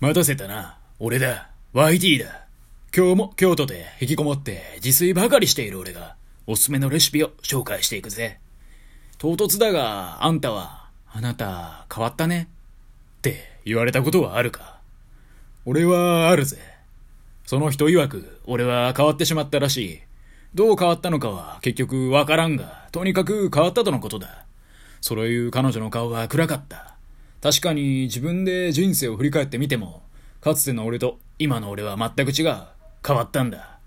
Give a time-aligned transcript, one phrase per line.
[0.00, 0.78] 待たせたな。
[0.98, 1.50] 俺だ。
[1.74, 2.46] YT だ。
[2.96, 8.40] 今日も京都で引きこもって自炊ばかりしている俺が、おすすめのレシピを紹介していくぜ。
[9.18, 12.48] 唐突だが、あんたは、あなた、変わったね。
[13.18, 14.80] って言われたことはあるか
[15.66, 16.56] 俺はあるぜ。
[17.44, 20.00] その人曰く、俺は変わってしまったらしい。
[20.54, 24.46] どう変わったのかは結局わからんが、とにかく変わったとのことだ。
[25.02, 26.89] そういう彼女の顔は暗かった。
[27.42, 30.02] 確かに自分で人生を振り返ってみても、
[30.40, 32.56] かつての俺と今の俺は全く違う。
[33.06, 33.78] 変わったんだ。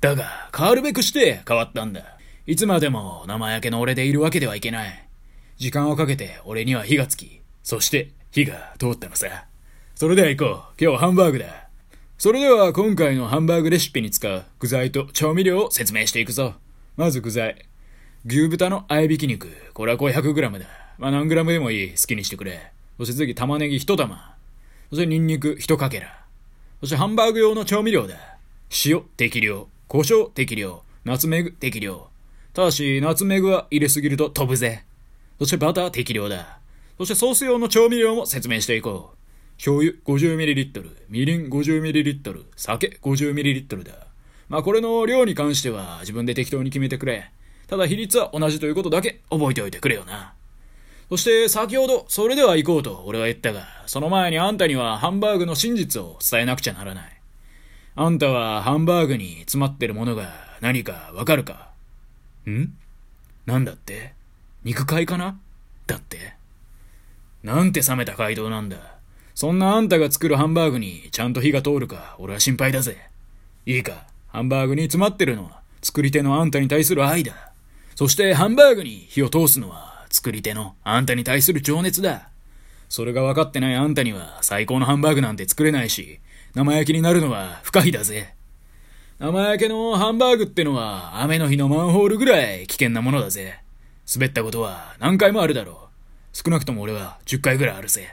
[0.00, 2.02] だが、変わるべくして変わったんだ。
[2.46, 5.08] いつまでも生焼けの俺でいるわけではいけない。
[5.56, 9.46] 時間をかけて俺には火がつき、そして火が通ったのさ。
[9.94, 10.84] それでは行こう。
[10.84, 11.68] 今日ハンバーグだ。
[12.18, 16.54] それでは今回のハンバーグレシピに使う具材と調味料を説明していくぞ。
[16.96, 17.66] まず具材。
[18.26, 19.48] 牛豚の合いびき肉。
[19.72, 20.66] これはこれ 100g だ。
[20.98, 21.90] まあ何 g でもいい。
[21.90, 22.73] 好きにしてくれ。
[22.98, 24.34] そして次玉ねぎ1玉。
[24.90, 26.24] そしてニンニク1かけら。
[26.80, 28.16] そしてハンバーグ用の調味料だ。
[28.84, 29.68] 塩適量。
[29.88, 30.82] 胡椒適量。
[31.04, 32.08] ナツメグ適量。
[32.52, 34.84] ただし、ナツメグは入れすぎると飛ぶぜ。
[35.38, 36.58] そしてバター適量だ。
[36.98, 39.16] そしてソース用の調味料も説明していこう。
[39.56, 44.06] 醤油 50ml、みりん 50ml、酒 50ml だ。
[44.48, 47.30] まあこれの量に関しては自分で適当に決めてくれ。
[47.66, 50.34] ただ比率は同じということだけ覚えておいてくれよな。
[51.10, 57.20] そして先ほどそれでは行こうと俺は言ったが、その前にあんたにはハンバーグの真実を伝えなくちゃならない。
[57.96, 61.70] あんたはハンバーグに詰まってるものが何かわかるか？
[62.48, 62.74] ん？
[63.46, 64.14] なんだって？
[64.64, 65.38] 肉塊かな？
[65.86, 66.34] だって。
[67.42, 68.78] なんて冷めた回答なんだ？
[69.34, 72.96] そんなあんたが作るハンバーグにちゃんと火が通るか俺は心配だぜ。
[73.66, 77.52] いいか、ハンバーグに詰まってるのは作り手のあんたに対する愛だ。
[77.94, 82.28] そしてハンバーグに火を通すのは作り手のあんたに対する情熱だ。
[82.88, 86.20] それが分かってないあんたには最高のハンバーグなんて作れないし、
[86.54, 88.32] 生焼きになるのは不可避だぜ。
[89.18, 93.58] 生焼けのハンバーグってのは雨の日のマンホールぐらい危険なものだぜ。
[94.14, 95.76] 滑ったことは何回もあるだろう。
[96.32, 98.12] 少なくとも俺は10回ぐらいあるぜ。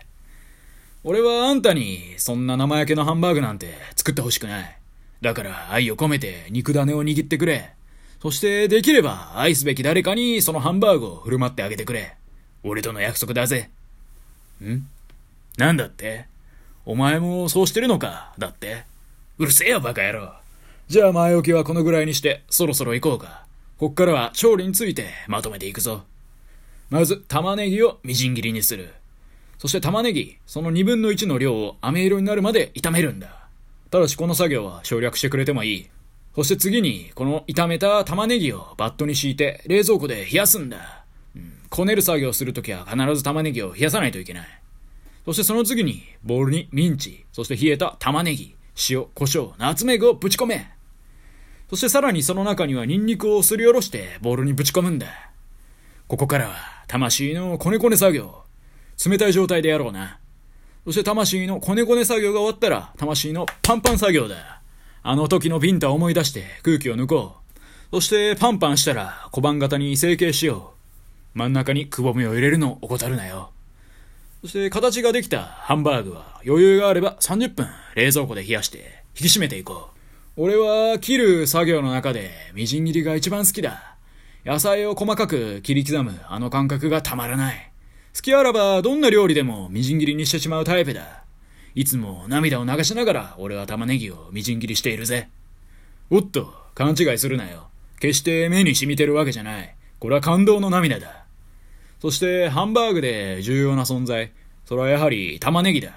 [1.04, 4.78] 俺はあんたにそんな生焼けのハンバーグなんて作ってほしくない。
[5.22, 7.76] だから愛を込めて肉種を握ってくれ。
[8.22, 12.16] そしてできれば愛すべき誰かにそのハンバーグを振る舞ってあげてくれ。
[12.64, 13.72] 俺との約束だぜ。
[14.64, 14.88] ん？
[15.58, 16.28] なんだって？
[16.86, 18.34] お前もそうしてるのか？
[18.38, 18.84] だって？
[19.40, 20.34] うるせえよバカ野郎。
[20.88, 23.46] じゃあ前置きはこのぐらいにしてそろそろ行こうか。
[23.80, 26.04] こっからは調理についてまとめていくぞ。
[26.92, 28.94] まず玉ねぎをみじん切りにする。
[29.58, 33.48] そして玉ねぎ、その2分の1の量を飴色になるまで炒めるんだ。
[33.90, 35.88] ただしこの作業は省略してくれてもいい。
[36.36, 41.04] そして次に、この炒めた玉ねぎをバットに敷いて冷蔵庫で冷やすんだ。
[41.36, 44.48] うん、こねる作業するときは必ず玉ねぎを冷やさないといけない。
[45.26, 48.56] そしてその次に、ボウルにミンチ、そして冷えた玉ねぎ、
[48.90, 50.72] 塩、胡椒、ナツメグをぶち込め。
[51.70, 55.08] そしてさらにその中にはニンニクをすりおろしてボウルにぶち込むんだ。
[56.08, 56.56] ここからは
[56.88, 58.44] 魂のコネコネ作業。
[59.06, 60.20] 冷たい状態でやろうな。
[60.86, 64.61] そして魂のコネコネ作業が終わったら、魂のパンパン作業だ。
[65.04, 67.36] あの時のビンタを思い出して空気を抜こ
[67.92, 67.96] う。
[67.96, 70.74] そしてパンパンしたら小判型に成形しよ
[71.36, 71.38] う。
[71.38, 73.52] 真ん中にくぼみを入れるのを怠るなよ。
[74.42, 79.90] そして形ができたハンバーグは余裕があれば30分冷蔵庫で冷やして引き締めていこ
[80.38, 80.44] う。
[80.44, 83.98] 俺は切る作業の中でみじん切りが一番好きだ。
[84.46, 87.72] 野菜を細かく切り刻むあの感覚がたまらない。
[88.16, 91.21] 好きあらばどんな料理でもみじん切りにしてしまうタイプだ。
[91.74, 95.30] いつも涙を流しながら俺は玉ねぎをみじん切りしているぜ。
[96.10, 97.70] おっと、勘違いするなよ。
[98.00, 99.76] 決して目に染みてるわけじゃない。
[100.00, 101.26] これは感動の涙だ。
[102.02, 104.32] そしてハンバーグで重要な存在。
[104.66, 105.94] それはやはり玉ねぎだ。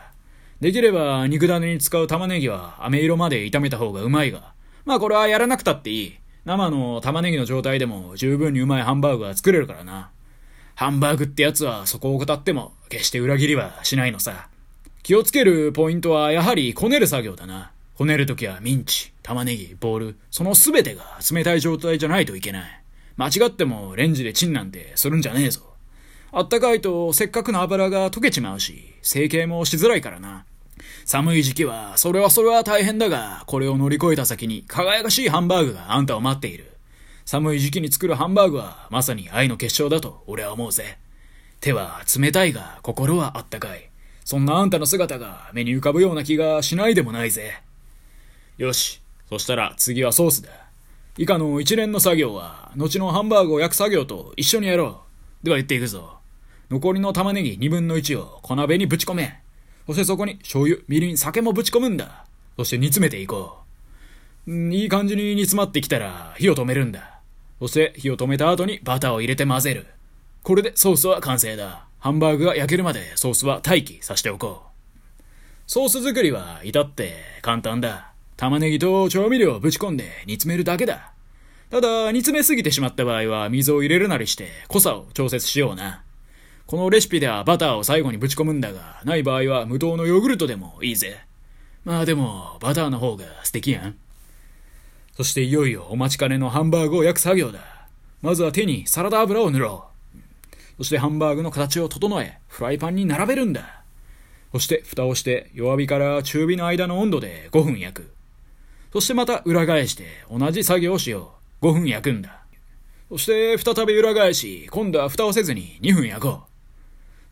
[0.61, 4.53] できれば肉種に使う玉ねぎは飴色まで炒めた方がうまいが。
[4.85, 6.15] まあこれはやらなくたっていい。
[6.45, 10.11] 生の玉ねぎの状態でも十分にうまいハンバーグは作れるからな。
[10.75, 14.49] ハンバーグってやつはそこを怠っても決して裏切りはしないのさ。
[15.05, 17.73] 気をつけるポイントはやはりこねる作業だな。
[17.95, 22.83] こねるときはミンチ、玉ねぎ、ボール、そのすべてが冷たい状態じゃないといけない。
[23.19, 25.61] 間違ってもレンジでチンなんてするんじゃねえぞ。
[26.33, 30.47] あったかいとせっかくの油が溶けちまうし、成形もしづらいからな。
[31.05, 36.79] 寒い時期は、それはそれは大変だが、これを乗り越えた先に輝かしいハンバーグがあんたを待っている。
[37.27, 40.97] 寒い時期に作るハンバーグは、まさに愛の結晶だと俺は思うぜ。
[41.61, 43.91] 手は冷たいが、心はあったかい。
[44.25, 47.61] そんなあんたの姿が目に浮かぶような気がしないでもないぜ。
[48.56, 49.00] よし。
[49.29, 50.50] そしたら次はソースだ。
[51.17, 55.03] 以下の一連の作業は、後のハンバーグを焼く作業と一緒にやろ
[55.43, 55.44] う。
[55.44, 56.19] では言っていくぞ。
[56.71, 59.41] 残りの玉ねぎ2分の1を小鍋にぶち込め。
[59.87, 62.25] そしてそこに醤油、みりん、酒もぶち込むんだ。
[62.56, 63.59] そして煮詰めていこ
[64.47, 64.53] う。
[64.53, 67.21] いい感じに煮詰まってきたら火を止めるんだ。
[67.59, 69.87] そして火を止めた後にバターを入れて混ぜる。
[70.43, 71.87] これでソースは完成だ。
[72.05, 74.65] ハンバーグが焼けるまでソースは待機させておこ
[75.19, 75.23] う。
[75.67, 78.12] ソース作りは至って簡単だ。
[78.37, 81.15] 玉ねぎと調味料をぶち込んで煮詰めるだけだ。
[81.71, 86.03] ただ、煮詰めすぎてしまった場合は水を入れるなりして濃さを調節しような。
[86.67, 91.25] このレシピではバターを最後にぶち込むんだが、ない場合は無糖のヨーグルトでもいいぜ。
[91.87, 93.97] まあでも、バターの方が素敵やん。
[95.17, 97.61] そしていよいよお待ちかねのハンバーグを焼く作業だ。
[98.21, 99.94] まずは手にサラダ油を塗ろう。
[100.76, 103.82] そしてハンバーグの形を整え、フライパンに並べるんだ。
[104.53, 108.15] そして蓋をして弱火から中火の間の温度で5分焼く。
[108.93, 111.67] そしてまた裏返して同じ作業をしよう。
[111.67, 112.44] 5分焼くんだ。
[113.09, 116.43] そして再び裏返し、今度は蓋をせずに2分焼こ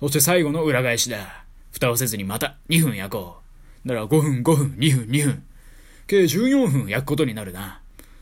[0.00, 0.06] う。
[0.06, 1.44] そして最後の裏返しだ。
[1.70, 3.36] 蓋をせずにまた2分焼こ
[3.84, 3.88] う。
[3.88, 5.44] なら5分5分2分2分。
[6.06, 7.80] 計14分焼くことになるな。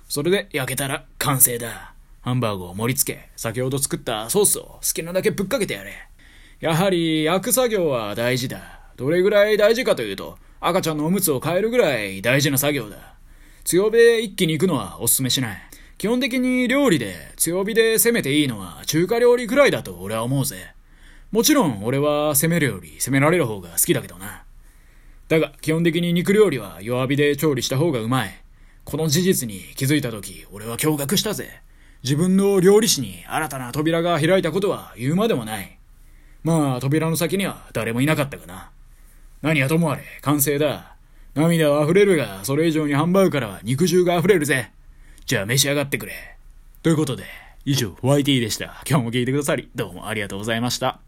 [0.09, 1.95] それで焼けたら完成だ。
[2.23, 5.93] ハンバーグを盛り付け、先ほど作ったソースを好きなだけぶっかけてやれ。
[6.61, 8.81] やはり焼く作業は大事だ。
[8.97, 13.15] どれぐらい大事かというと、赤ちゃんのおむつを変えるぐらい大事な作業だ。
[13.65, 15.59] 強火で一気に行くのはお勧めしない。
[15.97, 20.75] 基本的に料理で強火で攻めていいのは中華料理ぐらいだと俺は思うぜ。
[21.31, 24.45] もちろん俺は攻めるより攻められる方が好きだけどな。
[25.29, 28.43] だが基本的に肉料理は弱火で調理した方がうまい。
[28.85, 31.63] この事実に気づいた時俺は驚愕したぜ。
[32.03, 35.79] 自分の料理史に新たな扉が開いたことは言うまでもない。
[36.43, 38.71] まあ扉の先には誰もいなかったかな。
[39.43, 40.97] 何はともあれ完成だ。
[41.35, 44.71] 涙は溢れるが、それ以上にハンバーグからは肉汁が溢れるぜ。
[45.27, 46.13] じゃあ召し上がってくれ。
[46.83, 47.25] ということで、
[47.65, 48.83] 以上、YT でした。
[48.89, 50.99] 今日も聞いてくださり、どうもありがとうございました。